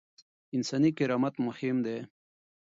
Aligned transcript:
انساني 0.55 0.89
کرامت 0.97 1.35
مهم 1.45 1.77
دی. 1.85 1.97